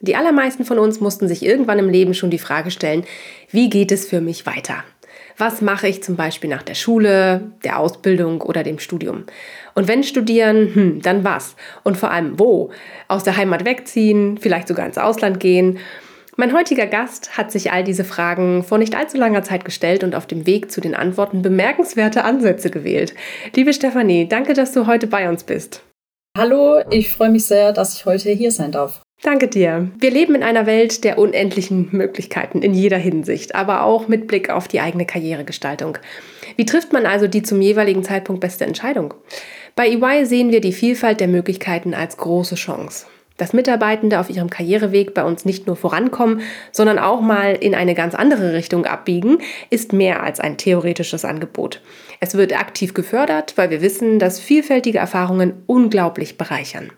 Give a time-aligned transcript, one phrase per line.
[0.00, 3.04] Die allermeisten von uns mussten sich irgendwann im Leben schon die Frage stellen,
[3.50, 4.84] wie geht es für mich weiter?
[5.36, 9.24] Was mache ich zum Beispiel nach der Schule, der Ausbildung oder dem Studium?
[9.74, 11.54] Und wenn studieren, hm, dann was?
[11.84, 12.70] Und vor allem wo?
[13.06, 15.78] Aus der Heimat wegziehen, vielleicht sogar ins Ausland gehen?
[16.36, 20.14] Mein heutiger Gast hat sich all diese Fragen vor nicht allzu langer Zeit gestellt und
[20.14, 23.14] auf dem Weg zu den Antworten bemerkenswerte Ansätze gewählt.
[23.54, 25.82] Liebe Stefanie, danke, dass du heute bei uns bist.
[26.36, 29.02] Hallo, ich freue mich sehr, dass ich heute hier sein darf.
[29.22, 29.90] Danke dir.
[29.98, 34.48] Wir leben in einer Welt der unendlichen Möglichkeiten in jeder Hinsicht, aber auch mit Blick
[34.48, 35.98] auf die eigene Karrieregestaltung.
[36.56, 39.14] Wie trifft man also die zum jeweiligen Zeitpunkt beste Entscheidung?
[39.74, 43.06] Bei EY sehen wir die Vielfalt der Möglichkeiten als große Chance.
[43.38, 47.94] Dass Mitarbeitende auf ihrem Karriereweg bei uns nicht nur vorankommen, sondern auch mal in eine
[47.94, 49.38] ganz andere Richtung abbiegen,
[49.70, 51.80] ist mehr als ein theoretisches Angebot.
[52.20, 56.90] Es wird aktiv gefördert, weil wir wissen, dass vielfältige Erfahrungen unglaublich bereichern.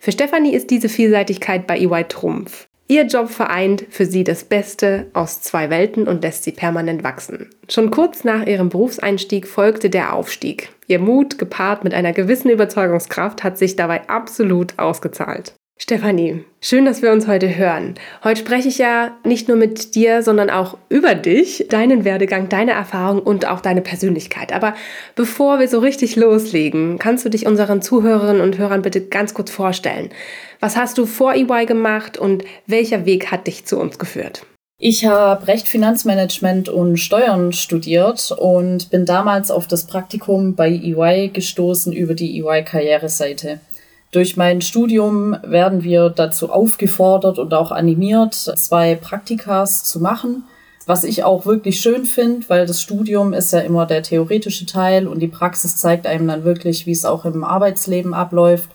[0.00, 2.68] Für Stefanie ist diese Vielseitigkeit bei EY Trumpf.
[2.88, 7.48] Ihr Job vereint für sie das Beste aus zwei Welten und lässt sie permanent wachsen.
[7.68, 10.68] Schon kurz nach ihrem Berufseinstieg folgte der Aufstieg.
[10.88, 15.54] Ihr Mut, gepaart mit einer gewissen Überzeugungskraft, hat sich dabei absolut ausgezahlt.
[15.78, 17.94] Stefanie, schön, dass wir uns heute hören.
[18.22, 22.70] Heute spreche ich ja nicht nur mit dir, sondern auch über dich, deinen Werdegang, deine
[22.70, 24.52] Erfahrung und auch deine Persönlichkeit.
[24.52, 24.74] Aber
[25.16, 29.50] bevor wir so richtig loslegen, kannst du dich unseren Zuhörerinnen und Hörern bitte ganz kurz
[29.50, 30.10] vorstellen.
[30.60, 34.46] Was hast du vor EY gemacht und welcher Weg hat dich zu uns geführt?
[34.78, 41.28] Ich habe Recht, Finanzmanagement und Steuern studiert und bin damals auf das Praktikum bei EY
[41.28, 43.60] gestoßen über die EY-Karriereseite.
[44.12, 50.44] Durch mein Studium werden wir dazu aufgefordert und auch animiert, zwei Praktikas zu machen,
[50.84, 55.08] was ich auch wirklich schön finde, weil das Studium ist ja immer der theoretische Teil
[55.08, 58.68] und die Praxis zeigt einem dann wirklich, wie es auch im Arbeitsleben abläuft,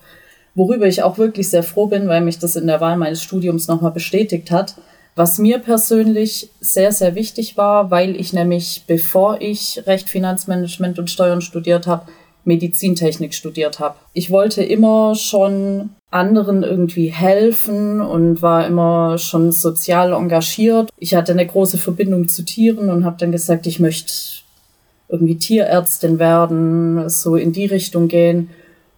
[0.55, 3.67] worüber ich auch wirklich sehr froh bin, weil mich das in der Wahl meines Studiums
[3.67, 4.73] nochmal bestätigt hat.
[5.15, 11.11] Was mir persönlich sehr, sehr wichtig war, weil ich nämlich, bevor ich Recht, Finanzmanagement und
[11.11, 12.07] Steuern studiert habe,
[12.47, 13.95] Medizintechnik studiert habe.
[14.13, 20.89] Ich wollte immer schon anderen irgendwie helfen und war immer schon sozial engagiert.
[20.97, 24.13] Ich hatte eine große Verbindung zu Tieren und habe dann gesagt, ich möchte
[25.09, 28.49] irgendwie Tierärztin werden, so in die Richtung gehen.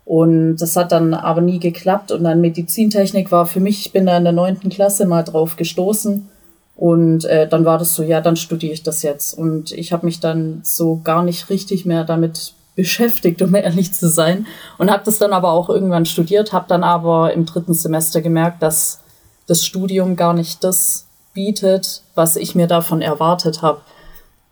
[0.05, 2.11] Und das hat dann aber nie geklappt.
[2.11, 5.55] Und dann Medizintechnik war für mich, ich bin da in der neunten Klasse mal drauf
[5.55, 6.27] gestoßen.
[6.75, 9.37] Und äh, dann war das so, ja, dann studiere ich das jetzt.
[9.37, 14.07] Und ich habe mich dann so gar nicht richtig mehr damit beschäftigt, um ehrlich zu
[14.07, 14.47] sein.
[14.77, 18.63] Und habe das dann aber auch irgendwann studiert, habe dann aber im dritten Semester gemerkt,
[18.63, 19.01] dass
[19.47, 23.81] das Studium gar nicht das bietet, was ich mir davon erwartet habe.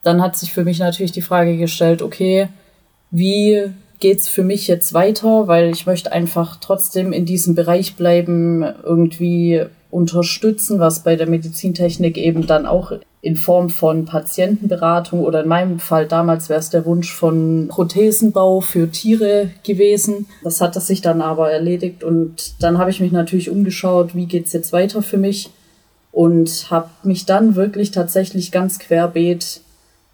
[0.04, 2.50] Dann hat sich für mich natürlich die Frage gestellt, okay,
[3.12, 8.62] wie geht's für mich jetzt weiter, weil ich möchte einfach trotzdem in diesem Bereich bleiben,
[8.84, 15.50] irgendwie unterstützen, was bei der Medizintechnik eben dann auch in Form von Patientenberatung oder in
[15.50, 20.28] meinem Fall damals wäre es der Wunsch von Prothesenbau für Tiere gewesen.
[20.44, 24.54] Das hat sich dann aber erledigt und dann habe ich mich natürlich umgeschaut, wie geht's
[24.54, 25.50] jetzt weiter für mich
[26.12, 29.62] und habe mich dann wirklich tatsächlich ganz querbeet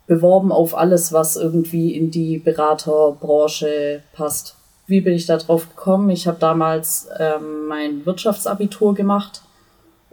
[0.08, 4.56] beworben auf alles, was irgendwie in die Beraterbranche passt.
[4.86, 6.10] Wie bin ich da drauf gekommen?
[6.10, 9.44] Ich habe damals ähm, mein Wirtschaftsabitur gemacht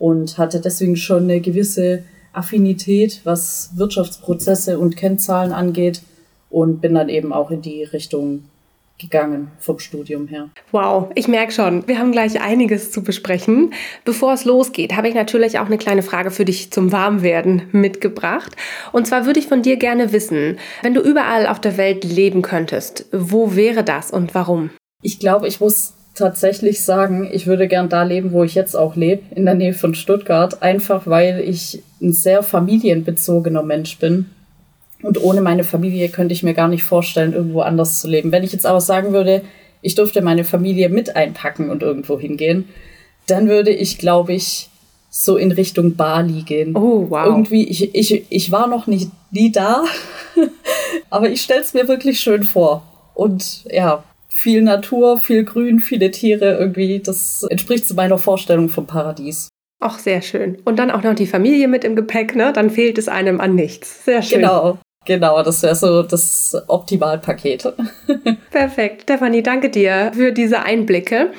[0.00, 2.02] und hatte deswegen schon eine gewisse
[2.32, 6.02] Affinität, was Wirtschaftsprozesse und Kennzahlen angeht
[6.48, 8.44] und bin dann eben auch in die Richtung
[8.98, 10.48] gegangen vom Studium her.
[10.72, 13.74] Wow, ich merke schon, wir haben gleich einiges zu besprechen.
[14.04, 18.56] Bevor es losgeht, habe ich natürlich auch eine kleine Frage für dich zum Warmwerden mitgebracht.
[18.92, 22.40] Und zwar würde ich von dir gerne wissen, wenn du überall auf der Welt leben
[22.40, 24.70] könntest, wo wäre das und warum?
[25.02, 28.94] Ich glaube, ich muss tatsächlich sagen, ich würde gern da leben, wo ich jetzt auch
[28.94, 34.26] lebe, in der Nähe von Stuttgart, einfach weil ich ein sehr familienbezogener Mensch bin.
[35.02, 38.32] Und ohne meine Familie könnte ich mir gar nicht vorstellen, irgendwo anders zu leben.
[38.32, 39.42] Wenn ich jetzt aber sagen würde,
[39.82, 42.68] ich durfte meine Familie mit einpacken und irgendwo hingehen,
[43.26, 44.68] dann würde ich, glaube ich,
[45.10, 46.76] so in Richtung Bali gehen.
[46.76, 47.26] Oh, wow.
[47.26, 49.84] Irgendwie, ich, ich, ich war noch nicht nie da,
[51.10, 52.82] aber ich stelle es mir wirklich schön vor.
[53.14, 57.00] Und ja, viel Natur, viel Grün, viele Tiere irgendwie.
[57.00, 59.48] Das entspricht zu meiner Vorstellung vom Paradies.
[59.80, 60.58] Auch sehr schön.
[60.64, 62.52] Und dann auch noch die Familie mit im Gepäck, ne?
[62.52, 64.04] Dann fehlt es einem an nichts.
[64.04, 64.40] Sehr schön.
[64.40, 65.42] Genau, genau.
[65.42, 67.72] Das wäre so das Optimalpaket.
[68.50, 69.02] Perfekt.
[69.02, 71.32] Stefanie, danke dir für diese Einblicke.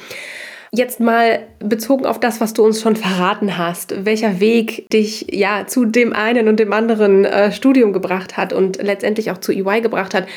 [0.74, 5.68] Jetzt mal bezogen auf das, was du uns schon verraten hast, welcher Weg dich ja
[5.68, 9.82] zu dem einen und dem anderen äh, Studium gebracht hat und letztendlich auch zu EY
[9.82, 10.28] gebracht hat,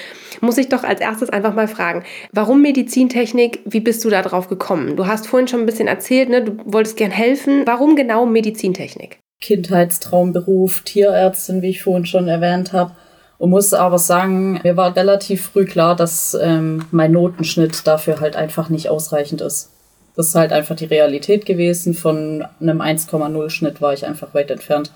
[0.41, 2.03] muss ich doch als erstes einfach mal fragen,
[2.33, 3.61] warum Medizintechnik?
[3.65, 4.97] Wie bist du da drauf gekommen?
[4.97, 7.63] Du hast vorhin schon ein bisschen erzählt, ne, du wolltest gern helfen.
[7.65, 9.21] Warum genau Medizintechnik?
[9.41, 12.97] Kindheitstraumberuf, Tierärztin, wie ich vorhin schon erwähnt habe.
[13.39, 18.35] Und muss aber sagen, mir war relativ früh klar, dass ähm, mein Notenschnitt dafür halt
[18.35, 19.74] einfach nicht ausreichend ist.
[20.17, 21.95] Das ist halt einfach die Realität gewesen.
[21.95, 24.93] Von einem 1,0 Schnitt war ich einfach weit entfernt.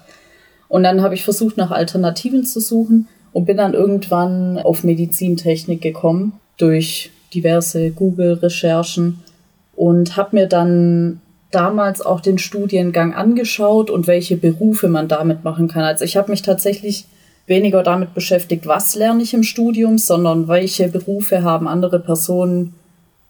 [0.69, 5.81] Und dann habe ich versucht, nach Alternativen zu suchen und bin dann irgendwann auf Medizintechnik
[5.81, 9.21] gekommen durch diverse Google-Recherchen
[9.75, 11.21] und habe mir dann
[11.51, 15.85] damals auch den Studiengang angeschaut und welche Berufe man damit machen kann.
[15.85, 17.07] Also ich habe mich tatsächlich
[17.47, 22.75] weniger damit beschäftigt, was lerne ich im Studium, sondern welche Berufe haben andere Personen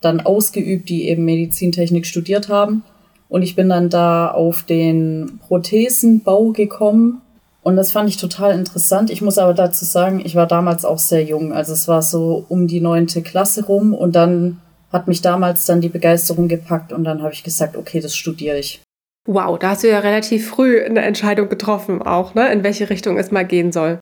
[0.01, 2.85] dann ausgeübt, die eben Medizintechnik studiert haben.
[3.29, 7.21] Und ich bin dann da auf den Prothesenbau gekommen.
[7.63, 9.11] Und das fand ich total interessant.
[9.11, 11.53] Ich muss aber dazu sagen, ich war damals auch sehr jung.
[11.53, 13.93] Also es war so um die neunte Klasse rum.
[13.93, 14.61] Und dann
[14.93, 16.93] hat mich damals dann die Begeisterung gepackt.
[16.93, 18.81] Und dann habe ich gesagt, okay, das studiere ich.
[19.27, 22.51] Wow, da hast du ja relativ früh eine Entscheidung getroffen, auch, ne?
[22.51, 23.99] In welche Richtung es mal gehen soll.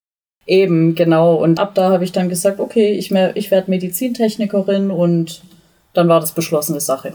[0.46, 1.34] Eben, genau.
[1.34, 5.42] Und ab da habe ich dann gesagt, okay, ich, ich werde Medizintechnikerin und
[5.96, 7.14] dann war das beschlossene Sache.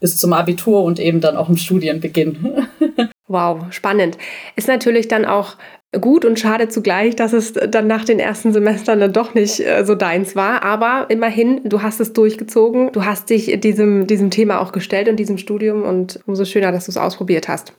[0.00, 2.66] Bis zum Abitur und eben dann auch im Studienbeginn.
[3.28, 4.16] wow, spannend.
[4.56, 5.56] Ist natürlich dann auch
[6.00, 9.84] gut und schade zugleich, dass es dann nach den ersten Semestern dann doch nicht äh,
[9.84, 10.62] so deins war.
[10.62, 15.16] Aber immerhin, du hast es durchgezogen, du hast dich diesem, diesem Thema auch gestellt und
[15.16, 17.72] diesem Studium und umso schöner, dass du es ausprobiert hast.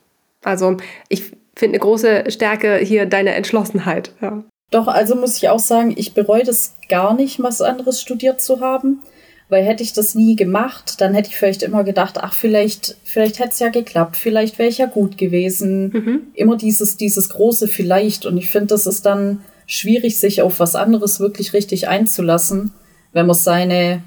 [0.44, 0.76] Also
[1.08, 4.12] ich finde eine große Stärke hier deine Entschlossenheit.
[4.20, 4.42] Ja.
[4.70, 8.60] Doch, also muss ich auch sagen, ich bereue das gar nicht, was anderes studiert zu
[8.60, 9.02] haben.
[9.52, 13.38] Weil hätte ich das nie gemacht, dann hätte ich vielleicht immer gedacht, ach, vielleicht, vielleicht
[13.38, 15.90] hätte es ja geklappt, vielleicht wäre ich ja gut gewesen.
[15.92, 16.20] Mhm.
[16.32, 18.24] Immer dieses, dieses große Vielleicht.
[18.24, 22.72] Und ich finde, das ist dann schwierig, sich auf was anderes wirklich richtig einzulassen,
[23.12, 24.02] wenn man seine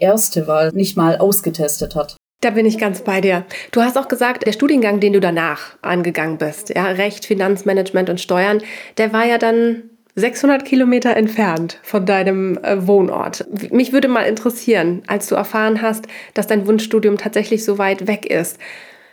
[0.00, 2.16] erste Wahl nicht mal ausgetestet hat.
[2.40, 3.44] Da bin ich ganz bei dir.
[3.70, 8.20] Du hast auch gesagt, der Studiengang, den du danach angegangen bist, ja, Recht, Finanzmanagement und
[8.20, 8.60] Steuern,
[8.98, 9.84] der war ja dann
[10.14, 13.46] 600 Kilometer entfernt von deinem äh, Wohnort.
[13.72, 18.26] Mich würde mal interessieren, als du erfahren hast, dass dein Wunschstudium tatsächlich so weit weg
[18.26, 18.58] ist.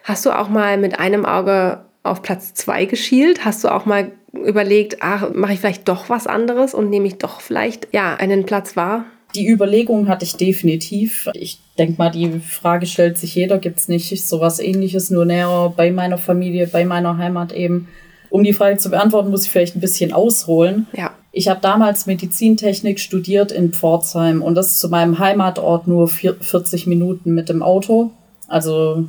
[0.03, 3.45] Hast du auch mal mit einem Auge auf Platz zwei geschielt?
[3.45, 7.17] Hast du auch mal überlegt, ach, mache ich vielleicht doch was anderes und nehme ich
[7.17, 9.05] doch vielleicht ja einen Platz wahr?
[9.35, 11.29] Die Überlegung hatte ich definitiv.
[11.33, 15.73] Ich denke mal, die Frage stellt sich jeder, gibt es nicht sowas ähnliches, nur näher
[15.75, 17.87] bei meiner Familie, bei meiner Heimat eben.
[18.29, 20.87] Um die Frage zu beantworten, muss ich vielleicht ein bisschen ausholen.
[20.93, 21.11] Ja.
[21.31, 26.87] Ich habe damals Medizintechnik studiert in Pforzheim und das ist zu meinem Heimatort nur 40
[26.87, 28.11] Minuten mit dem Auto.
[28.47, 29.05] Also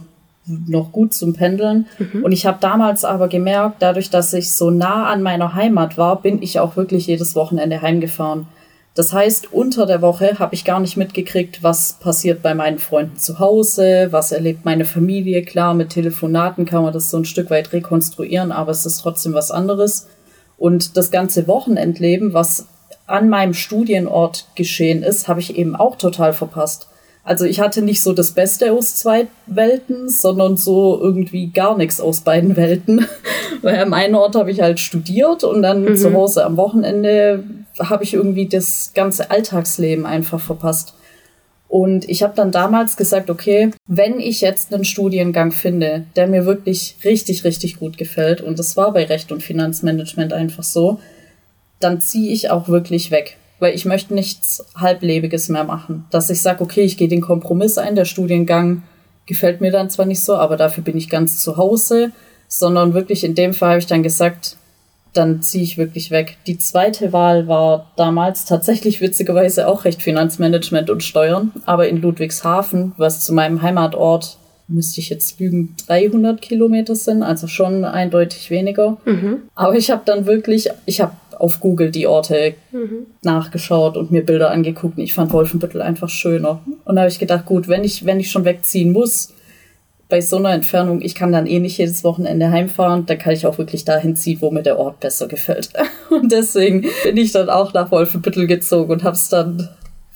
[0.67, 1.87] noch gut zum Pendeln.
[1.99, 2.25] Mhm.
[2.25, 6.21] Und ich habe damals aber gemerkt, dadurch, dass ich so nah an meiner Heimat war,
[6.23, 8.47] bin ich auch wirklich jedes Wochenende heimgefahren.
[8.99, 13.17] Das heißt, unter der Woche habe ich gar nicht mitgekriegt, was passiert bei meinen Freunden
[13.17, 15.45] zu Hause, was erlebt meine Familie.
[15.45, 19.35] Klar, mit Telefonaten kann man das so ein Stück weit rekonstruieren, aber es ist trotzdem
[19.35, 20.09] was anderes.
[20.57, 22.67] Und das ganze Wochenendleben, was
[23.07, 26.89] an meinem Studienort geschehen ist, habe ich eben auch total verpasst.
[27.23, 32.01] Also ich hatte nicht so das Beste aus zwei Welten, sondern so irgendwie gar nichts
[32.01, 33.07] aus beiden Welten.
[33.63, 35.97] Weil am einen Ort habe ich halt studiert und dann mhm.
[35.97, 37.45] zu Hause am Wochenende
[37.79, 40.95] habe ich irgendwie das ganze Alltagsleben einfach verpasst.
[41.69, 46.47] Und ich habe dann damals gesagt, okay, wenn ich jetzt einen Studiengang finde, der mir
[46.47, 50.99] wirklich richtig, richtig gut gefällt, und das war bei Recht und Finanzmanagement einfach so,
[51.79, 56.07] dann ziehe ich auch wirklich weg weil ich möchte nichts Halblebiges mehr machen.
[56.11, 58.83] Dass ich sage, okay, ich gehe den Kompromiss ein, der Studiengang
[59.27, 62.13] gefällt mir dann zwar nicht so, aber dafür bin ich ganz zu Hause,
[62.47, 64.57] sondern wirklich in dem Fall habe ich dann gesagt,
[65.13, 66.39] dann ziehe ich wirklich weg.
[66.47, 72.93] Die zweite Wahl war damals tatsächlich witzigerweise auch recht Finanzmanagement und Steuern, aber in Ludwigshafen,
[72.97, 74.39] was zu meinem Heimatort,
[74.69, 78.99] müsste ich jetzt lügen, 300 Kilometer sind, also schon eindeutig weniger.
[79.07, 79.43] Mhm.
[79.55, 83.07] Aber ich habe dann wirklich, ich habe auf Google die Orte mhm.
[83.23, 84.99] nachgeschaut und mir Bilder angeguckt.
[84.99, 86.61] Und ich fand Wolfenbüttel einfach schöner.
[86.85, 89.33] Und da habe ich gedacht, gut, wenn ich, wenn ich schon wegziehen muss,
[90.09, 93.47] bei so einer Entfernung, ich kann dann eh nicht jedes Wochenende heimfahren, dann kann ich
[93.47, 95.71] auch wirklich dahin ziehen, wo mir der Ort besser gefällt.
[96.11, 99.69] Und deswegen bin ich dann auch nach Wolfenbüttel gezogen und habe es dann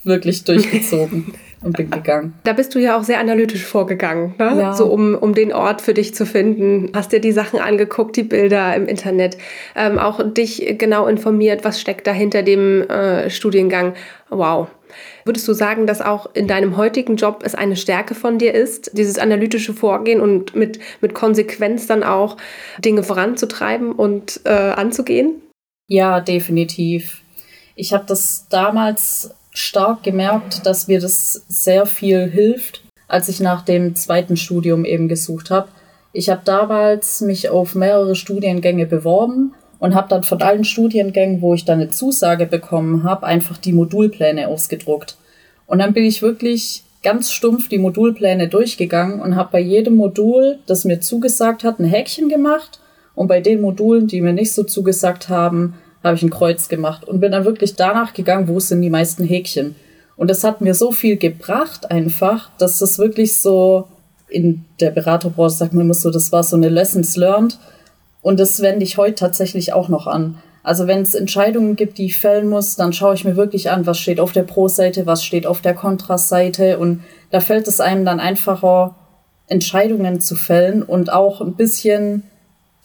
[0.05, 1.35] wirklich durchgezogen.
[1.63, 2.35] und bin gegangen.
[2.45, 4.57] Da bist du ja auch sehr analytisch vorgegangen, ne?
[4.59, 4.73] ja.
[4.73, 6.91] so um, um den Ort für dich zu finden.
[6.95, 9.39] Hast dir die Sachen angeguckt, die Bilder im Internet,
[9.77, 13.95] ähm, auch dich genau informiert, was steckt da hinter dem äh, Studiengang.
[14.31, 14.69] Wow.
[15.25, 18.91] Würdest du sagen, dass auch in deinem heutigen Job es eine Stärke von dir ist,
[18.97, 22.37] dieses analytische Vorgehen und mit, mit Konsequenz dann auch
[22.79, 25.41] Dinge voranzutreiben und äh, anzugehen?
[25.89, 27.23] Ja, definitiv.
[27.75, 33.63] Ich habe das damals stark gemerkt, dass mir das sehr viel hilft, als ich nach
[33.63, 35.69] dem zweiten Studium eben gesucht habe.
[36.13, 41.55] Ich habe damals mich auf mehrere Studiengänge beworben und habe dann von allen Studiengängen, wo
[41.55, 45.17] ich dann eine Zusage bekommen habe, einfach die Modulpläne ausgedruckt.
[45.67, 50.59] Und dann bin ich wirklich ganz stumpf die Modulpläne durchgegangen und habe bei jedem Modul,
[50.67, 52.81] das mir zugesagt hat, ein Häkchen gemacht
[53.15, 57.05] und bei den Modulen, die mir nicht so zugesagt haben, habe ich ein Kreuz gemacht
[57.05, 59.77] und bin dann wirklich danach gegangen, wo sind die meisten Häkchen.
[60.17, 63.89] Und das hat mir so viel gebracht einfach, dass das wirklich so
[64.29, 67.59] in der Beraterbranche sagt man immer so, das war so eine Lessons learned.
[68.23, 70.39] Und das wende ich heute tatsächlich auch noch an.
[70.63, 73.85] Also wenn es Entscheidungen gibt, die ich fällen muss, dann schaue ich mir wirklich an,
[73.85, 76.79] was steht auf der Pro-Seite, was steht auf der Kontra-Seite.
[76.79, 78.95] Und da fällt es einem dann einfacher,
[79.49, 82.23] Entscheidungen zu fällen und auch ein bisschen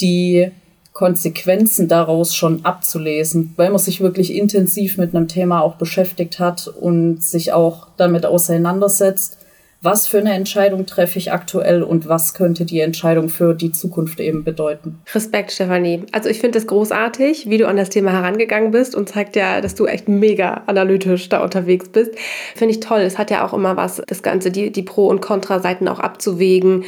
[0.01, 0.51] die
[0.97, 6.67] Konsequenzen daraus schon abzulesen, weil man sich wirklich intensiv mit einem Thema auch beschäftigt hat
[6.67, 9.37] und sich auch damit auseinandersetzt,
[9.79, 14.19] was für eine Entscheidung treffe ich aktuell und was könnte die Entscheidung für die Zukunft
[14.19, 14.97] eben bedeuten.
[15.13, 16.03] Respekt, Stefanie.
[16.13, 19.61] Also ich finde es großartig, wie du an das Thema herangegangen bist und zeigt ja,
[19.61, 22.13] dass du echt mega analytisch da unterwegs bist.
[22.55, 23.01] Finde ich toll.
[23.01, 26.85] Es hat ja auch immer was, das Ganze, die, die Pro- und Kontra-Seiten auch abzuwägen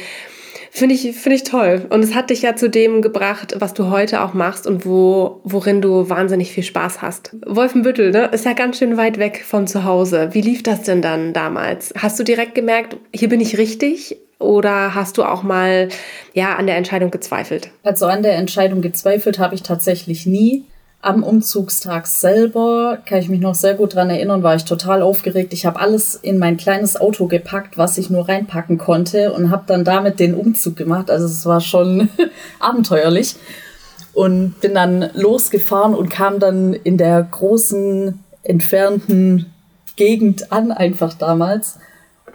[0.72, 1.86] Finde ich, finde ich toll.
[1.90, 5.40] Und es hat dich ja zu dem gebracht, was du heute auch machst und wo,
[5.42, 7.36] worin du wahnsinnig viel Spaß hast.
[7.44, 10.30] Wolfenbüttel, ne, ist ja ganz schön weit weg von zu Hause.
[10.32, 11.92] Wie lief das denn dann damals?
[11.98, 14.16] Hast du direkt gemerkt, hier bin ich richtig?
[14.38, 15.88] Oder hast du auch mal
[16.32, 17.70] ja, an der Entscheidung gezweifelt?
[17.82, 20.64] Also an der Entscheidung gezweifelt habe ich tatsächlich nie.
[21.02, 25.54] Am Umzugstag selber kann ich mich noch sehr gut dran erinnern, war ich total aufgeregt.
[25.54, 29.64] Ich habe alles in mein kleines Auto gepackt, was ich nur reinpacken konnte und habe
[29.66, 31.10] dann damit den Umzug gemacht.
[31.10, 32.10] Also es war schon
[32.60, 33.36] abenteuerlich
[34.12, 39.46] und bin dann losgefahren und kam dann in der großen entfernten
[39.96, 41.78] Gegend an einfach damals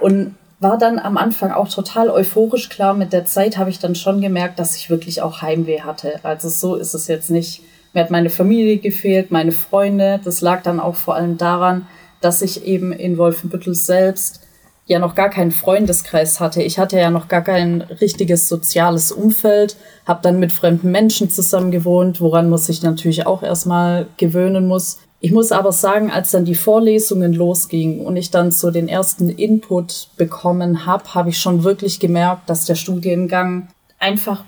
[0.02, 2.96] und war dann am Anfang auch total euphorisch klar.
[2.96, 6.20] Mit der Zeit habe ich dann schon gemerkt, dass ich wirklich auch Heimweh hatte.
[6.24, 7.62] Also so ist es jetzt nicht
[7.96, 10.20] mir hat meine Familie gefehlt, meine Freunde.
[10.24, 11.88] Das lag dann auch vor allem daran,
[12.22, 14.42] dass ich eben in Wolfenbüttel selbst
[14.86, 16.62] ja noch gar keinen Freundeskreis hatte.
[16.62, 21.72] Ich hatte ja noch gar kein richtiges soziales Umfeld, habe dann mit fremden Menschen zusammen
[21.72, 25.00] gewohnt, woran man sich natürlich auch erstmal gewöhnen muss.
[25.22, 29.30] Ich muss aber sagen, als dann die Vorlesungen losgingen und ich dann so den ersten
[29.30, 34.44] Input bekommen habe, habe ich schon wirklich gemerkt, dass der Studiengang einfach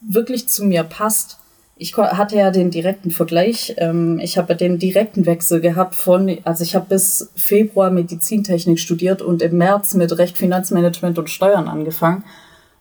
[0.00, 1.41] wirklich zu mir passt
[1.82, 3.74] ich hatte ja den direkten Vergleich.
[3.78, 9.20] Ähm, ich habe den direkten Wechsel gehabt von, also ich habe bis Februar Medizintechnik studiert
[9.20, 12.22] und im März mit Recht, Finanzmanagement und Steuern angefangen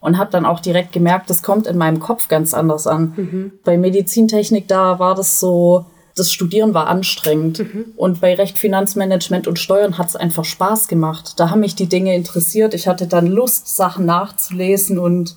[0.01, 3.13] und habe dann auch direkt gemerkt, das kommt in meinem Kopf ganz anders an.
[3.17, 3.51] Mhm.
[3.63, 7.85] Bei Medizintechnik da war das so, das Studieren war anstrengend mhm.
[7.95, 11.39] und bei Recht, Finanzmanagement und Steuern hat es einfach Spaß gemacht.
[11.39, 12.75] Da haben mich die Dinge interessiert.
[12.75, 15.35] Ich hatte dann Lust, Sachen nachzulesen und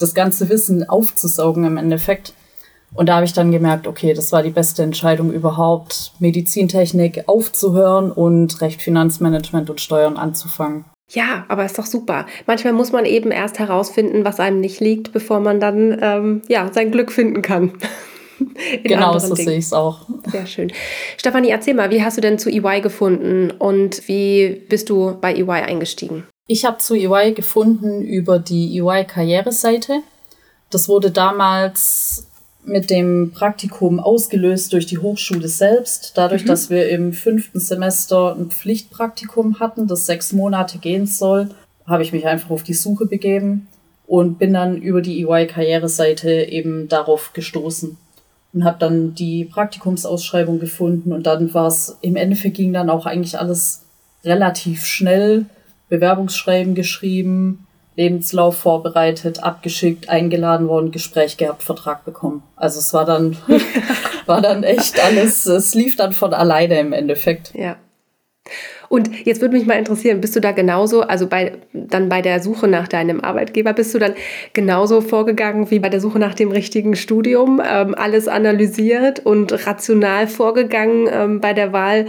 [0.00, 2.34] das ganze Wissen aufzusaugen im Endeffekt.
[2.94, 8.12] Und da habe ich dann gemerkt, okay, das war die beste Entscheidung überhaupt, Medizintechnik aufzuhören
[8.12, 10.84] und Recht, Finanzmanagement und Steuern anzufangen.
[11.10, 12.26] Ja, aber ist doch super.
[12.46, 16.70] Manchmal muss man eben erst herausfinden, was einem nicht liegt, bevor man dann ähm, ja,
[16.72, 17.72] sein Glück finden kann.
[18.82, 20.06] genau, so sehe ich es auch.
[20.30, 20.72] Sehr schön.
[21.16, 25.34] Stefanie, erzähl mal, wie hast du denn zu EY gefunden und wie bist du bei
[25.34, 26.24] EY eingestiegen?
[26.46, 30.00] Ich habe zu EY gefunden über die EY-Karriereseite.
[30.70, 32.26] Das wurde damals
[32.66, 36.12] mit dem Praktikum ausgelöst durch die Hochschule selbst.
[36.16, 36.48] Dadurch, mhm.
[36.48, 41.50] dass wir im fünften Semester ein Pflichtpraktikum hatten, das sechs Monate gehen soll,
[41.86, 43.68] habe ich mich einfach auf die Suche begeben
[44.06, 47.96] und bin dann über die EY-Karriereseite eben darauf gestoßen
[48.52, 53.06] und habe dann die Praktikumsausschreibung gefunden und dann war es im Endeffekt ging dann auch
[53.06, 53.82] eigentlich alles
[54.24, 55.46] relativ schnell.
[55.90, 57.63] Bewerbungsschreiben geschrieben,
[57.96, 62.42] Lebenslauf vorbereitet, abgeschickt, eingeladen worden, Gespräch gehabt, Vertrag bekommen.
[62.56, 63.36] Also es war dann,
[64.26, 67.54] war dann echt alles, es lief dann von alleine im Endeffekt.
[67.54, 67.76] Ja.
[68.94, 72.40] Und jetzt würde mich mal interessieren, bist du da genauso, also bei, dann bei der
[72.40, 74.14] Suche nach deinem Arbeitgeber, bist du dann
[74.52, 80.28] genauso vorgegangen wie bei der Suche nach dem richtigen Studium, ähm, alles analysiert und rational
[80.28, 82.06] vorgegangen ähm, bei der Wahl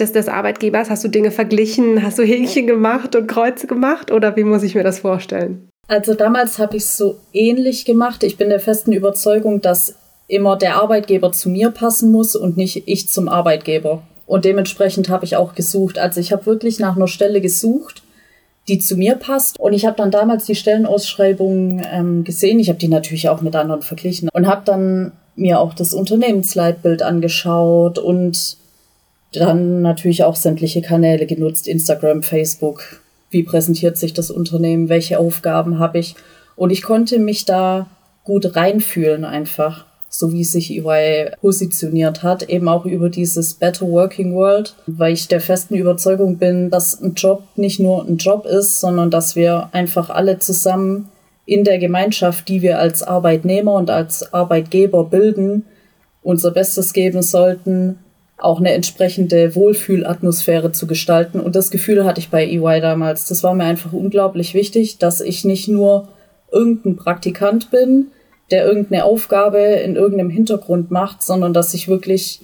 [0.00, 0.90] des, des Arbeitgebers?
[0.90, 4.74] Hast du Dinge verglichen, hast du Häkchen gemacht und Kreuze gemacht oder wie muss ich
[4.74, 5.68] mir das vorstellen?
[5.86, 8.24] Also damals habe ich es so ähnlich gemacht.
[8.24, 9.94] Ich bin der festen Überzeugung, dass
[10.26, 14.02] immer der Arbeitgeber zu mir passen muss und nicht ich zum Arbeitgeber.
[14.26, 15.98] Und dementsprechend habe ich auch gesucht.
[15.98, 18.02] Also ich habe wirklich nach einer Stelle gesucht,
[18.68, 19.58] die zu mir passt.
[19.60, 22.58] Und ich habe dann damals die Stellenausschreibung ähm, gesehen.
[22.58, 27.02] Ich habe die natürlich auch mit anderen verglichen und habe dann mir auch das Unternehmensleitbild
[27.02, 28.56] angeschaut und
[29.32, 33.02] dann natürlich auch sämtliche Kanäle genutzt, Instagram, Facebook.
[33.30, 34.88] Wie präsentiert sich das Unternehmen?
[34.88, 36.16] Welche Aufgaben habe ich?
[36.56, 37.86] Und ich konnte mich da
[38.24, 44.34] gut reinfühlen einfach so wie sich EY positioniert hat, eben auch über dieses Better Working
[44.34, 48.80] World, weil ich der festen Überzeugung bin, dass ein Job nicht nur ein Job ist,
[48.80, 51.08] sondern dass wir einfach alle zusammen
[51.44, 55.64] in der Gemeinschaft, die wir als Arbeitnehmer und als Arbeitgeber bilden,
[56.22, 57.98] unser Bestes geben sollten,
[58.38, 61.40] auch eine entsprechende Wohlfühlatmosphäre zu gestalten.
[61.40, 63.28] Und das Gefühl hatte ich bei EY damals.
[63.28, 66.08] Das war mir einfach unglaublich wichtig, dass ich nicht nur
[66.52, 68.08] irgendein Praktikant bin,
[68.50, 72.40] der irgendeine Aufgabe in irgendeinem Hintergrund macht, sondern dass ich wirklich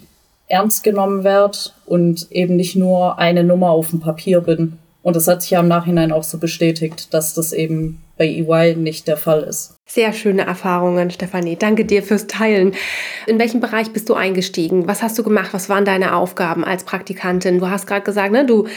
[0.48, 4.78] ernst genommen werde und eben nicht nur eine Nummer auf dem Papier bin.
[5.02, 8.76] Und das hat sich ja im Nachhinein auch so bestätigt, dass das eben bei EY
[8.76, 9.74] nicht der Fall ist.
[9.84, 11.56] Sehr schöne Erfahrungen, Stefanie.
[11.56, 12.72] Danke dir fürs Teilen.
[13.26, 14.86] In welchem Bereich bist du eingestiegen?
[14.86, 15.48] Was hast du gemacht?
[15.52, 17.58] Was waren deine Aufgaben als Praktikantin?
[17.58, 18.68] Du hast gerade gesagt, ne, du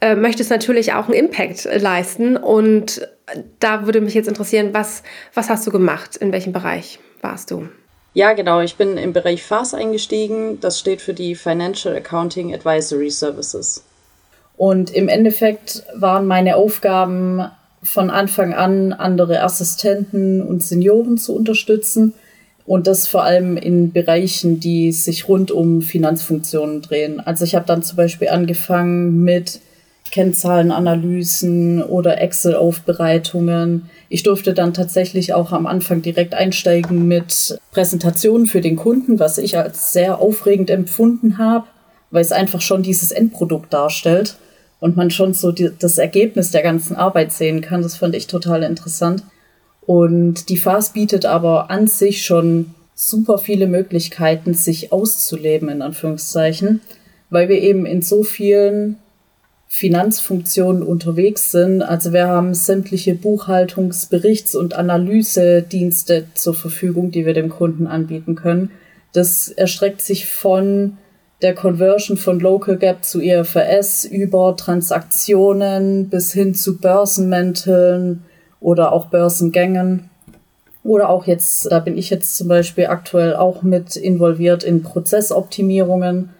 [0.00, 2.36] äh, möchtest natürlich auch einen Impact leisten.
[2.36, 3.08] Und
[3.58, 5.02] da würde mich jetzt interessieren, was,
[5.34, 6.16] was hast du gemacht?
[6.16, 7.68] In welchem Bereich warst du?
[8.14, 8.60] Ja, genau.
[8.60, 10.60] Ich bin im Bereich FAS eingestiegen.
[10.60, 13.84] Das steht für die Financial Accounting Advisory Services.
[14.56, 17.50] Und im Endeffekt waren meine Aufgaben
[17.82, 22.14] von Anfang an andere Assistenten und Senioren zu unterstützen
[22.64, 27.20] und das vor allem in Bereichen, die sich rund um Finanzfunktionen drehen.
[27.20, 29.60] Also ich habe dann zum Beispiel angefangen mit
[30.12, 33.90] Kennzahlenanalysen oder Excel-Aufbereitungen.
[34.08, 39.38] Ich durfte dann tatsächlich auch am Anfang direkt einsteigen mit Präsentationen für den Kunden, was
[39.38, 41.66] ich als sehr aufregend empfunden habe,
[42.10, 44.36] weil es einfach schon dieses Endprodukt darstellt
[44.82, 47.82] und man schon so die, das Ergebnis der ganzen Arbeit sehen kann.
[47.82, 49.22] Das fand ich total interessant.
[49.80, 56.80] Und die FAS bietet aber an sich schon super viele Möglichkeiten, sich auszuleben, in Anführungszeichen,
[57.30, 58.96] weil wir eben in so vielen
[59.68, 61.80] Finanzfunktionen unterwegs sind.
[61.82, 68.34] Also wir haben sämtliche Buchhaltungs-, Berichts- und Analysedienste zur Verfügung, die wir dem Kunden anbieten
[68.34, 68.72] können.
[69.12, 70.98] Das erstreckt sich von
[71.42, 78.24] der Conversion von Local Gap zu IFRS über Transaktionen bis hin zu Börsenmänteln
[78.60, 80.08] oder auch Börsengängen.
[80.84, 86.30] Oder auch jetzt, da bin ich jetzt zum Beispiel aktuell auch mit involviert in Prozessoptimierungen.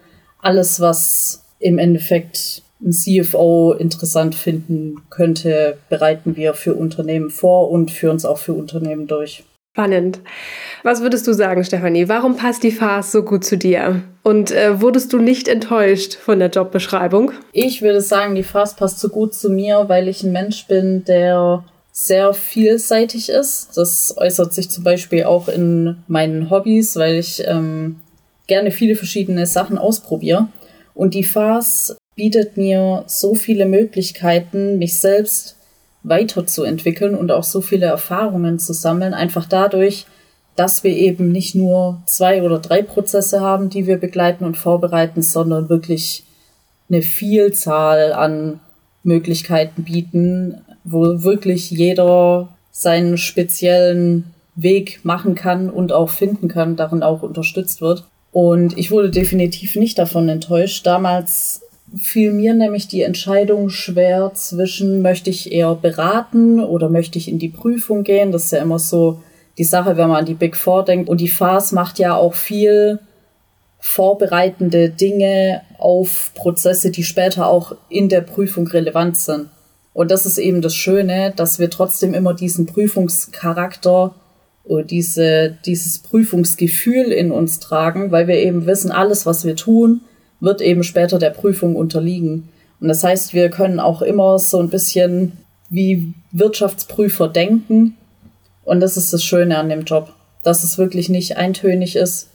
[0.41, 7.93] Alles, was im Endeffekt ein CFO interessant finden könnte, bereiten wir für Unternehmen vor und
[7.93, 9.45] führen es auch für Unternehmen durch.
[9.75, 10.21] Spannend.
[10.83, 12.07] Was würdest du sagen, Stefanie?
[12.07, 14.03] Warum passt die Farce so gut zu dir?
[14.23, 17.33] Und äh, wurdest du nicht enttäuscht von der Jobbeschreibung?
[17.53, 21.07] Ich würde sagen, die Farce passt so gut zu mir, weil ich ein Mensch bin,
[21.07, 23.71] der sehr vielseitig ist.
[23.75, 27.97] Das äußert sich zum Beispiel auch in meinen Hobbys, weil ich ähm,
[28.49, 30.49] gerne viele verschiedene Sachen ausprobiere.
[30.95, 35.57] Und die Farce bietet mir so viele Möglichkeiten, mich selbst
[36.03, 40.07] weiterzuentwickeln und auch so viele Erfahrungen zu sammeln, einfach dadurch,
[40.57, 45.23] dass wir eben nicht nur zwei oder drei Prozesse haben, die wir begleiten und vorbereiten,
[45.23, 46.25] sondern wirklich
[46.91, 48.61] eine Vielzahl an
[49.03, 57.03] Möglichkeiten bieten, wo wirklich jeder seinen speziellen Weg machen kann und auch finden kann, darin
[57.03, 58.05] auch unterstützt wird.
[58.33, 60.87] Und ich wurde definitiv nicht davon enttäuscht.
[60.87, 61.63] Damals
[61.97, 67.39] fiel mir nämlich die Entscheidung schwer zwischen, möchte ich eher beraten oder möchte ich in
[67.39, 68.33] die Prüfung gehen.
[68.33, 69.23] Das ist ja immer so
[69.59, 71.09] die Sache, wenn man an die Big Four denkt.
[71.09, 72.99] Und die FAS macht ja auch viel
[73.79, 79.49] vorbereitende Dinge auf Prozesse, die später auch in der Prüfung relevant sind.
[79.93, 84.15] Und das ist eben das Schöne, dass wir trotzdem immer diesen Prüfungscharakter
[84.65, 90.03] oder diese, dieses Prüfungsgefühl in uns tragen, weil wir eben wissen, alles, was wir tun,
[90.43, 92.49] wird eben später der Prüfung unterliegen.
[92.81, 95.39] Und das heißt, wir können auch immer so ein bisschen
[95.71, 97.97] wie Wirtschaftsprüfer denken.
[98.65, 102.29] Und das ist das Schöne an dem Job, dass es wirklich nicht eintönig ist,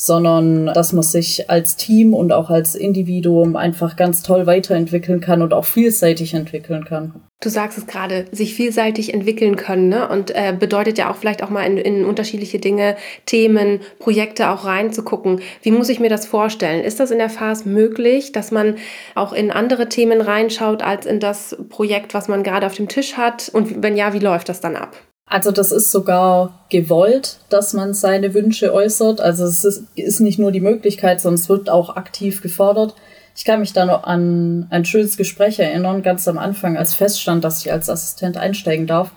[0.00, 5.42] sondern dass man sich als Team und auch als Individuum einfach ganz toll weiterentwickeln kann
[5.42, 7.20] und auch vielseitig entwickeln kann.
[7.42, 10.08] Du sagst es gerade, sich vielseitig entwickeln können ne?
[10.08, 14.64] und äh, bedeutet ja auch vielleicht auch mal in, in unterschiedliche Dinge, Themen, Projekte auch
[14.64, 15.42] reinzugucken.
[15.60, 16.82] Wie muss ich mir das vorstellen?
[16.82, 18.76] Ist das in der Phase möglich, dass man
[19.14, 23.18] auch in andere Themen reinschaut als in das Projekt, was man gerade auf dem Tisch
[23.18, 23.50] hat?
[23.52, 24.96] Und wenn ja, wie läuft das dann ab?
[25.30, 29.20] Also das ist sogar gewollt, dass man seine Wünsche äußert.
[29.20, 32.96] Also es ist, nicht nur die Möglichkeit, sondern es wird auch aktiv gefordert.
[33.36, 37.44] Ich kann mich da noch an ein schönes Gespräch erinnern, ganz am Anfang, als feststand,
[37.44, 39.12] dass ich als Assistent einsteigen darf.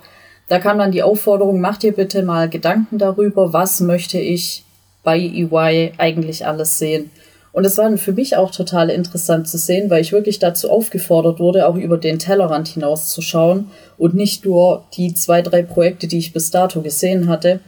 [0.46, 4.64] Da kam dann die Aufforderung, mach dir bitte mal Gedanken darüber, was möchte ich
[5.02, 7.10] bei EY eigentlich alles sehen.
[7.54, 11.38] Und es war für mich auch total interessant zu sehen, weil ich wirklich dazu aufgefordert
[11.38, 16.34] wurde, auch über den Tellerrand hinauszuschauen und nicht nur die zwei, drei Projekte, die ich
[16.34, 17.60] bis dato gesehen hatte,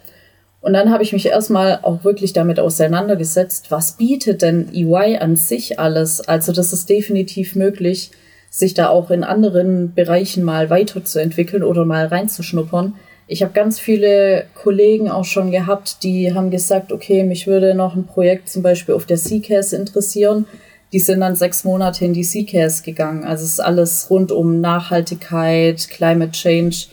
[0.66, 5.36] und dann habe ich mich erstmal auch wirklich damit auseinandergesetzt, was bietet denn EY an
[5.36, 6.26] sich alles?
[6.26, 8.10] Also das ist definitiv möglich,
[8.50, 12.94] sich da auch in anderen Bereichen mal weiterzuentwickeln oder mal reinzuschnuppern.
[13.28, 17.96] Ich habe ganz viele Kollegen auch schon gehabt, die haben gesagt, okay, mich würde noch
[17.96, 20.46] ein Projekt zum Beispiel auf der CCAS interessieren.
[20.92, 23.24] Die sind dann sechs Monate in die CCAS gegangen.
[23.24, 26.86] Also es ist alles rund um Nachhaltigkeit, Climate Change.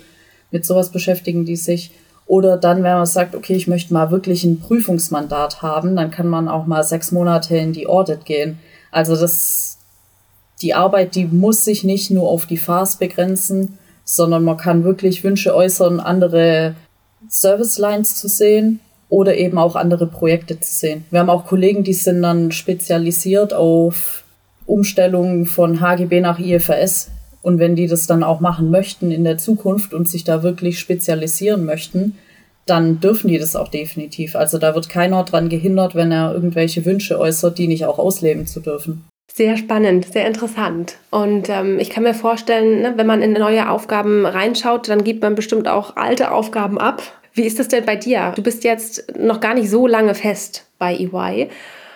[0.49, 1.91] Mit sowas beschäftigen die sich.
[2.25, 6.27] Oder dann, wenn man sagt, okay, ich möchte mal wirklich ein Prüfungsmandat haben, dann kann
[6.27, 8.57] man auch mal sechs Monate in die Audit gehen.
[8.91, 9.77] Also das,
[10.63, 15.23] die Arbeit, die muss sich nicht nur auf die Phase begrenzen, sondern man kann wirklich
[15.23, 16.75] Wünsche äußern, andere
[17.29, 21.05] Service Lines zu sehen oder eben auch andere Projekte zu sehen.
[21.11, 24.23] Wir haben auch Kollegen, die sind dann spezialisiert auf
[24.65, 27.11] Umstellungen von HGB nach IFRS.
[27.41, 30.79] Und wenn die das dann auch machen möchten in der Zukunft und sich da wirklich
[30.79, 32.17] spezialisieren möchten,
[32.65, 34.35] dann dürfen die das auch definitiv.
[34.35, 38.47] Also da wird keiner dran gehindert, wenn er irgendwelche Wünsche äußert, die nicht auch ausleben
[38.47, 39.03] zu dürfen.
[39.35, 40.97] Sehr spannend, sehr interessant.
[41.09, 45.23] Und ähm, ich kann mir vorstellen, ne, wenn man in neue Aufgaben reinschaut, dann gibt
[45.23, 47.01] man bestimmt auch alte Aufgaben ab.
[47.33, 48.33] Wie ist das denn bei dir?
[48.35, 51.49] Du bist jetzt noch gar nicht so lange fest bei EY.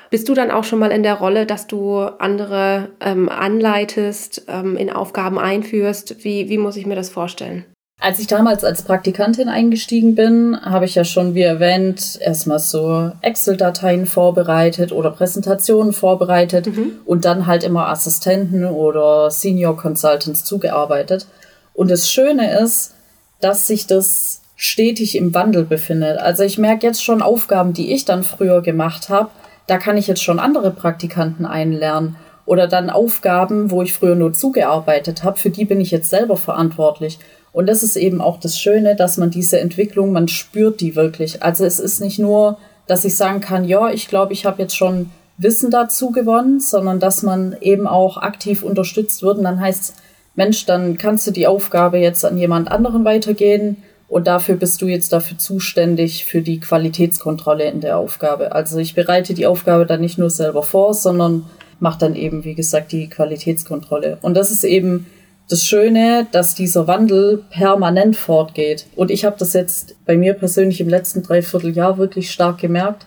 [0.10, 4.76] Bist du dann auch schon mal in der Rolle, dass du andere ähm, anleitest, ähm,
[4.76, 6.24] in Aufgaben einführst?
[6.24, 7.66] Wie, wie muss ich mir das vorstellen?
[8.00, 13.12] Als ich damals als Praktikantin eingestiegen bin, habe ich ja schon, wie erwähnt, erstmal so
[13.22, 17.00] Excel-Dateien vorbereitet oder Präsentationen vorbereitet mhm.
[17.06, 21.26] und dann halt immer Assistenten oder Senior Consultants zugearbeitet.
[21.74, 22.94] Und das Schöne ist,
[23.42, 26.20] dass sich das stetig im Wandel befindet.
[26.20, 29.30] Also ich merke jetzt schon Aufgaben, die ich dann früher gemacht habe,
[29.66, 32.16] da kann ich jetzt schon andere Praktikanten einlernen.
[32.46, 36.38] Oder dann Aufgaben, wo ich früher nur zugearbeitet habe, für die bin ich jetzt selber
[36.38, 37.20] verantwortlich.
[37.58, 41.42] Und das ist eben auch das Schöne, dass man diese Entwicklung, man spürt die wirklich.
[41.42, 44.78] Also es ist nicht nur, dass ich sagen kann, ja, ich glaube, ich habe jetzt
[44.78, 49.40] schon Wissen dazu gewonnen, sondern dass man eben auch aktiv unterstützt wird.
[49.40, 49.94] Und dann heißt es,
[50.36, 54.86] Mensch, dann kannst du die Aufgabe jetzt an jemand anderen weitergehen und dafür bist du
[54.86, 58.52] jetzt dafür zuständig für die Qualitätskontrolle in der Aufgabe.
[58.52, 61.48] Also ich bereite die Aufgabe dann nicht nur selber vor, sondern
[61.80, 64.20] mache dann eben, wie gesagt, die Qualitätskontrolle.
[64.22, 65.08] Und das ist eben
[65.50, 68.86] das Schöne, dass dieser Wandel permanent fortgeht.
[68.96, 73.06] Und ich habe das jetzt bei mir persönlich im letzten Dreivierteljahr wirklich stark gemerkt,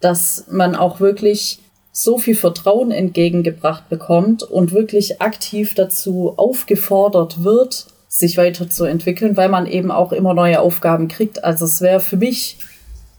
[0.00, 1.58] dass man auch wirklich
[1.92, 9.66] so viel Vertrauen entgegengebracht bekommt und wirklich aktiv dazu aufgefordert wird, sich weiterzuentwickeln, weil man
[9.66, 11.44] eben auch immer neue Aufgaben kriegt.
[11.44, 12.58] Also es wäre für mich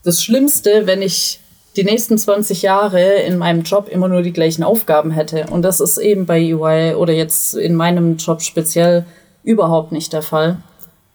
[0.04, 1.40] das Schlimmste, wenn ich
[1.78, 5.46] die nächsten 20 Jahre in meinem Job immer nur die gleichen Aufgaben hätte.
[5.50, 9.06] Und das ist eben bei EY oder jetzt in meinem Job speziell
[9.44, 10.58] überhaupt nicht der Fall.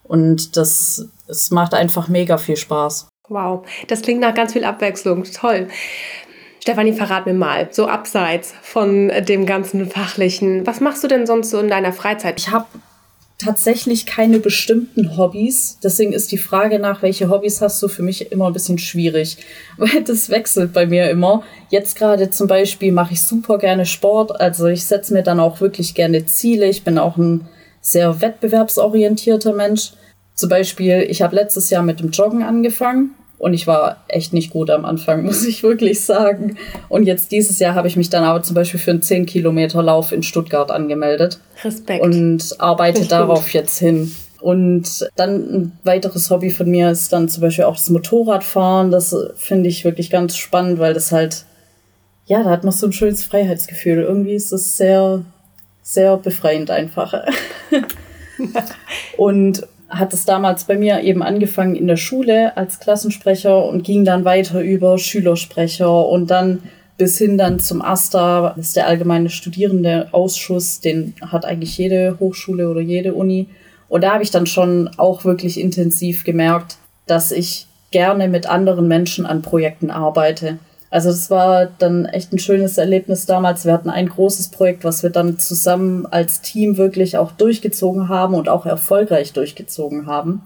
[0.03, 3.07] Und das, es macht einfach mega viel Spaß.
[3.29, 5.23] Wow, das klingt nach ganz viel Abwechslung.
[5.23, 5.67] Toll.
[6.61, 11.49] Stefanie, verrat mir mal, so abseits von dem ganzen Fachlichen, was machst du denn sonst
[11.49, 12.39] so in deiner Freizeit?
[12.39, 12.65] Ich habe
[13.43, 15.77] tatsächlich keine bestimmten Hobbys.
[15.83, 19.37] Deswegen ist die Frage nach, welche Hobbys hast du, für mich immer ein bisschen schwierig,
[19.77, 21.43] weil das wechselt bei mir immer.
[21.69, 24.39] Jetzt gerade zum Beispiel mache ich super gerne Sport.
[24.39, 26.67] Also ich setze mir dann auch wirklich gerne Ziele.
[26.67, 27.47] Ich bin auch ein
[27.81, 29.91] sehr wettbewerbsorientierter Mensch.
[30.35, 33.11] Zum Beispiel, ich habe letztes Jahr mit dem Joggen angefangen
[33.43, 36.57] und ich war echt nicht gut am Anfang, muss ich wirklich sagen.
[36.87, 39.83] Und jetzt dieses Jahr habe ich mich dann aber zum Beispiel für einen 10 Kilometer
[39.83, 41.41] Lauf in Stuttgart angemeldet.
[41.61, 42.01] Respekt.
[42.01, 44.15] Und arbeite darauf jetzt hin.
[44.39, 48.91] Und dann ein weiteres Hobby von mir ist dann zum Beispiel auch das Motorradfahren.
[48.91, 51.43] Das finde ich wirklich ganz spannend, weil das halt,
[52.25, 54.03] ja, da hat man so ein schönes Freiheitsgefühl.
[54.03, 55.25] Irgendwie ist es sehr,
[55.81, 57.13] sehr befreiend einfach.
[59.17, 64.05] und hat es damals bei mir eben angefangen in der Schule als Klassensprecher und ging
[64.05, 66.63] dann weiter über Schülersprecher und dann
[66.97, 72.69] bis hin dann zum AStA, das ist der allgemeine Studierendeausschuss, den hat eigentlich jede Hochschule
[72.69, 73.47] oder jede Uni.
[73.89, 78.87] Und da habe ich dann schon auch wirklich intensiv gemerkt, dass ich gerne mit anderen
[78.87, 80.57] Menschen an Projekten arbeite.
[80.93, 83.65] Also das war dann echt ein schönes Erlebnis damals.
[83.65, 88.35] Wir hatten ein großes Projekt, was wir dann zusammen als Team wirklich auch durchgezogen haben
[88.35, 90.43] und auch erfolgreich durchgezogen haben.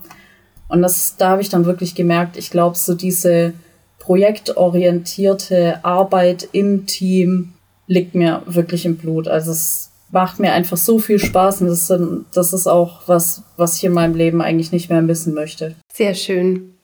[0.70, 3.52] Und das, da habe ich dann wirklich gemerkt, ich glaube, so diese
[4.00, 7.52] projektorientierte Arbeit im Team
[7.88, 9.28] liegt mir wirklich im Blut.
[9.28, 13.44] Also es macht mir einfach so viel Spaß und das, sind, das ist auch was,
[13.58, 15.76] was ich in meinem Leben eigentlich nicht mehr missen möchte.
[15.92, 16.77] Sehr schön.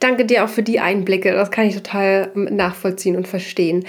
[0.00, 1.32] Danke dir auch für die Einblicke.
[1.32, 3.84] Das kann ich total nachvollziehen und verstehen.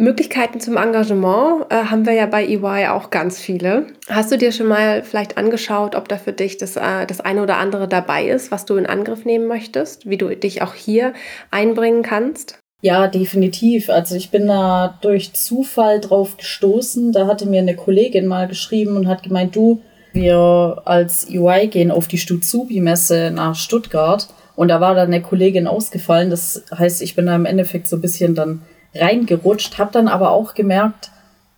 [0.00, 3.86] Möglichkeiten zum Engagement äh, haben wir ja bei EY auch ganz viele.
[4.08, 7.42] Hast du dir schon mal vielleicht angeschaut, ob da für dich das, äh, das eine
[7.42, 11.12] oder andere dabei ist, was du in Angriff nehmen möchtest, wie du dich auch hier
[11.50, 12.58] einbringen kannst?
[12.80, 13.90] Ja, definitiv.
[13.90, 17.12] Also ich bin da durch Zufall drauf gestoßen.
[17.12, 19.82] Da hatte mir eine Kollegin mal geschrieben und hat gemeint, du,
[20.14, 24.28] wir als EY gehen auf die Stuzubi-Messe nach Stuttgart.
[24.60, 26.28] Und da war dann eine Kollegin ausgefallen.
[26.28, 28.60] Das heißt, ich bin da im Endeffekt so ein bisschen dann
[28.94, 31.10] reingerutscht, habe dann aber auch gemerkt,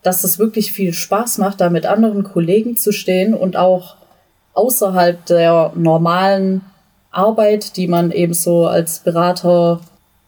[0.04, 3.96] dass es wirklich viel Spaß macht, da mit anderen Kollegen zu stehen und auch
[4.54, 6.60] außerhalb der normalen
[7.10, 9.80] Arbeit, die man eben so als Berater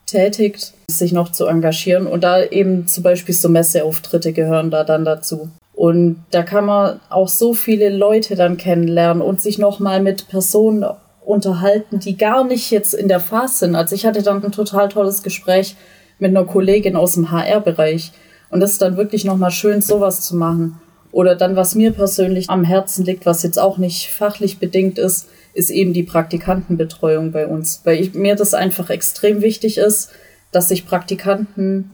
[0.06, 2.08] tätigt, sich noch zu engagieren.
[2.08, 5.48] Und da eben zum Beispiel so Messeauftritte gehören da dann dazu.
[5.74, 10.84] Und da kann man auch so viele Leute dann kennenlernen und sich nochmal mit Personen
[11.24, 13.74] unterhalten, die gar nicht jetzt in der Phase sind.
[13.74, 15.76] Also ich hatte dann ein total tolles Gespräch
[16.18, 18.12] mit einer Kollegin aus dem HR-Bereich.
[18.50, 20.80] Und das ist dann wirklich nochmal schön, sowas zu machen.
[21.12, 25.28] Oder dann, was mir persönlich am Herzen liegt, was jetzt auch nicht fachlich bedingt ist,
[25.54, 27.80] ist eben die Praktikantenbetreuung bei uns.
[27.84, 30.10] Weil ich, mir das einfach extrem wichtig ist,
[30.50, 31.90] dass sich Praktikanten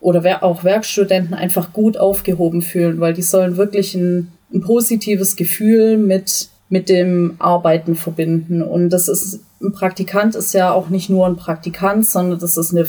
[0.00, 5.96] oder auch Werkstudenten einfach gut aufgehoben fühlen, weil die sollen wirklich ein, ein positives Gefühl
[5.96, 8.62] mit, mit dem Arbeiten verbinden.
[8.62, 12.72] Und das ist, ein Praktikant ist ja auch nicht nur ein Praktikant, sondern das ist
[12.72, 12.86] eine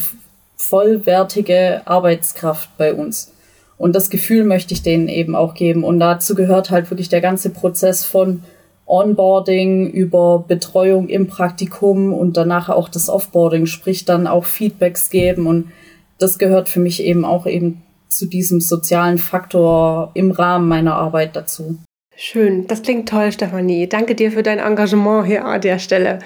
[0.57, 3.31] vollwertige Arbeitskraft bei uns.
[3.77, 5.83] Und das Gefühl möchte ich denen eben auch geben.
[5.83, 8.43] Und dazu gehört halt wirklich der ganze Prozess von
[8.85, 15.47] Onboarding über Betreuung im Praktikum und danach auch das Offboarding, sprich dann auch Feedbacks geben.
[15.47, 15.71] Und
[16.19, 21.35] das gehört für mich eben auch eben zu diesem sozialen Faktor im Rahmen meiner Arbeit
[21.35, 21.77] dazu.
[22.17, 23.87] Schön, das klingt toll, Stefanie.
[23.87, 26.19] Danke dir für dein Engagement hier an der Stelle.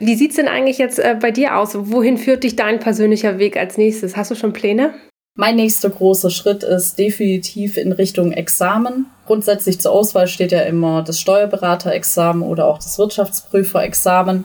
[0.00, 1.70] Wie sieht es denn eigentlich jetzt äh, bei dir aus?
[1.74, 4.16] Wohin führt dich dein persönlicher Weg als nächstes?
[4.16, 4.94] Hast du schon Pläne?
[5.34, 9.06] Mein nächster großer Schritt ist definitiv in Richtung Examen.
[9.26, 14.44] Grundsätzlich zur Auswahl steht ja immer das Steuerberaterexamen oder auch das Wirtschaftsprüferexamen.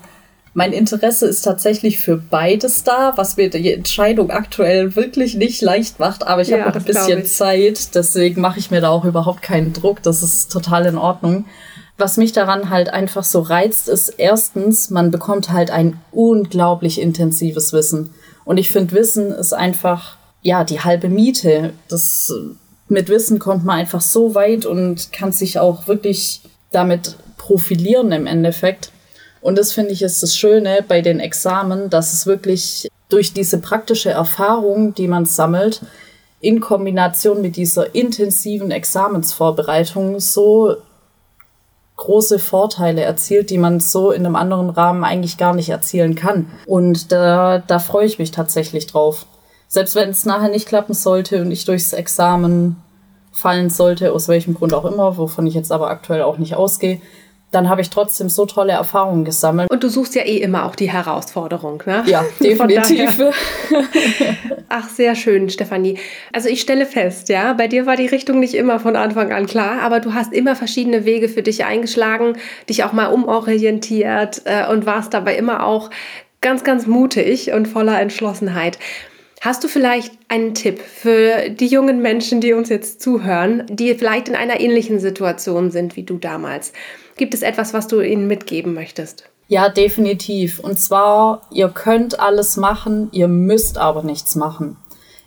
[0.58, 6.00] Mein Interesse ist tatsächlich für beides da, was mir die Entscheidung aktuell wirklich nicht leicht
[6.00, 6.26] macht.
[6.26, 9.44] Aber ich ja, habe noch ein bisschen Zeit, deswegen mache ich mir da auch überhaupt
[9.44, 10.02] keinen Druck.
[10.02, 11.46] Das ist total in Ordnung.
[12.00, 17.72] Was mich daran halt einfach so reizt, ist erstens, man bekommt halt ein unglaublich intensives
[17.72, 18.16] Wissen.
[18.44, 21.74] Und ich finde, Wissen ist einfach, ja, die halbe Miete.
[21.88, 22.34] Das,
[22.90, 26.42] mit Wissen kommt man einfach so weit und kann sich auch wirklich
[26.72, 28.92] damit profilieren im Endeffekt.
[29.42, 33.60] Und das finde ich ist das Schöne bei den Examen, dass es wirklich durch diese
[33.60, 35.82] praktische Erfahrung, die man sammelt,
[36.40, 40.78] in Kombination mit dieser intensiven Examensvorbereitung so
[41.96, 46.48] große Vorteile erzielt, die man so in einem anderen Rahmen eigentlich gar nicht erzielen kann.
[46.68, 49.26] Und da, da freue ich mich tatsächlich drauf.
[49.68, 52.78] Selbst wenn es nachher nicht klappen sollte und ich durchs Examen
[53.32, 57.02] fallen sollte, aus welchem Grund auch immer, wovon ich jetzt aber aktuell auch nicht ausgehe,
[57.52, 59.72] dann habe ich trotzdem so tolle Erfahrungen gesammelt.
[59.72, 62.04] Und du suchst ja eh immer auch die Herausforderung, ne?
[62.06, 63.20] Ja, definitiv.
[64.70, 65.98] Ach, sehr schön, Stefanie.
[66.34, 69.46] Also ich stelle fest, ja, bei dir war die Richtung nicht immer von Anfang an
[69.46, 72.38] klar, aber du hast immer verschiedene Wege für dich eingeschlagen,
[72.70, 75.90] dich auch mal umorientiert äh, und warst dabei immer auch
[76.42, 78.78] ganz, ganz mutig und voller Entschlossenheit.
[79.40, 84.28] Hast du vielleicht einen Tipp für die jungen Menschen, die uns jetzt zuhören, die vielleicht
[84.28, 86.74] in einer ähnlichen Situation sind wie du damals?
[87.18, 89.30] Gibt es etwas, was du ihnen mitgeben möchtest?
[89.48, 90.60] Ja, definitiv.
[90.60, 94.78] Und zwar, ihr könnt alles machen, ihr müsst aber nichts machen.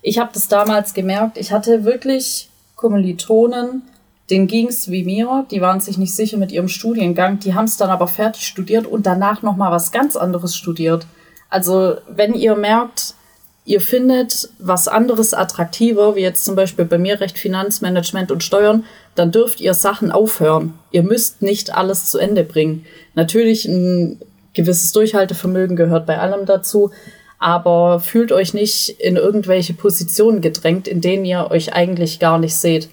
[0.02, 1.36] Ich habe das damals gemerkt.
[1.36, 3.82] Ich hatte wirklich Kommilitonen,
[4.30, 5.46] denen ging's wie mir.
[5.50, 7.38] Die waren sich nicht sicher mit ihrem Studiengang.
[7.40, 11.06] Die haben es dann aber fertig studiert und danach noch mal was ganz anderes studiert.
[11.48, 13.14] Also wenn ihr merkt,
[13.70, 18.84] ihr findet was anderes attraktiver, wie jetzt zum Beispiel bei mir Recht Finanzmanagement und Steuern,
[19.14, 20.74] dann dürft ihr Sachen aufhören.
[20.90, 22.84] Ihr müsst nicht alles zu Ende bringen.
[23.14, 24.20] Natürlich ein
[24.54, 26.90] gewisses Durchhaltevermögen gehört bei allem dazu,
[27.38, 32.56] aber fühlt euch nicht in irgendwelche Positionen gedrängt, in denen ihr euch eigentlich gar nicht
[32.56, 32.88] seht.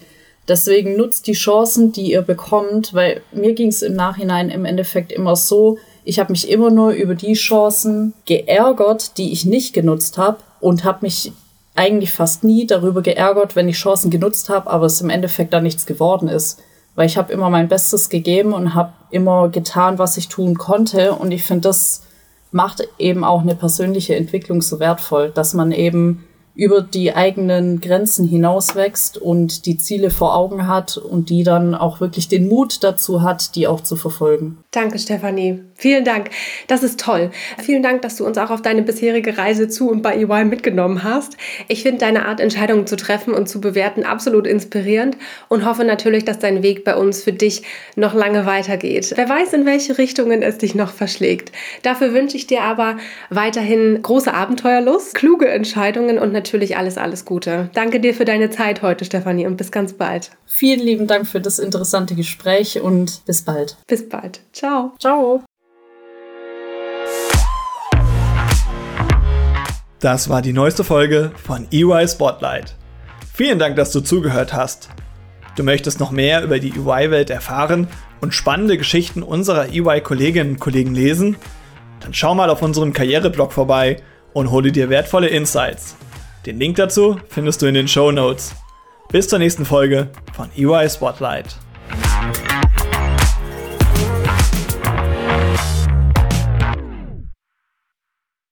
[0.47, 5.11] Deswegen nutzt die Chancen, die ihr bekommt, weil mir ging es im Nachhinein im Endeffekt
[5.11, 10.19] immer so, ich habe mich immer nur über die Chancen geärgert, die ich nicht genutzt
[10.19, 11.31] habe und habe mich
[11.75, 15.61] eigentlich fast nie darüber geärgert, wenn ich Chancen genutzt habe, aber es im Endeffekt da
[15.61, 16.59] nichts geworden ist.
[16.95, 21.13] Weil ich habe immer mein Bestes gegeben und habe immer getan, was ich tun konnte.
[21.13, 22.01] Und ich finde, das
[22.51, 26.25] macht eben auch eine persönliche Entwicklung so wertvoll, dass man eben
[26.57, 32.01] über die eigenen Grenzen hinauswächst und die Ziele vor Augen hat und die dann auch
[32.01, 34.57] wirklich den Mut dazu hat, die auch zu verfolgen.
[34.71, 35.63] Danke, Stefanie.
[35.75, 36.31] Vielen Dank.
[36.67, 37.29] Das ist toll.
[37.59, 41.03] Vielen Dank, dass du uns auch auf deine bisherige Reise zu und bei EY mitgenommen
[41.03, 41.37] hast.
[41.67, 45.15] Ich finde deine Art, Entscheidungen zu treffen und zu bewerten, absolut inspirierend
[45.49, 47.61] und hoffe natürlich, dass dein Weg bei uns für dich
[47.95, 49.13] noch lange weitergeht.
[49.15, 51.51] Wer weiß, in welche Richtungen es dich noch verschlägt.
[51.83, 52.97] Dafür wünsche ich dir aber
[53.29, 57.69] weiterhin große Abenteuerlust, kluge Entscheidungen und natürlich natürlich alles, alles Gute.
[57.73, 60.31] Danke dir für deine Zeit heute, Stefanie, und bis ganz bald.
[60.45, 63.75] Vielen lieben Dank für das interessante Gespräch und bis bald.
[63.85, 64.39] Bis bald.
[64.53, 64.93] Ciao.
[64.97, 65.43] Ciao.
[69.99, 72.75] Das war die neueste Folge von EY Spotlight.
[73.33, 74.89] Vielen Dank, dass du zugehört hast.
[75.57, 77.87] Du möchtest noch mehr über die EY-Welt erfahren
[78.21, 81.35] und spannende Geschichten unserer EY-Kolleginnen und Kollegen lesen?
[81.99, 83.97] Dann schau mal auf unserem Karriereblog vorbei
[84.33, 85.97] und hole dir wertvolle Insights.
[86.47, 88.55] Den Link dazu findest du in den Show Notes.
[89.09, 91.57] Bis zur nächsten Folge von EY Spotlight.